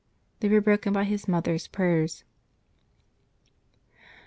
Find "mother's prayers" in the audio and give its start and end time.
1.27-2.23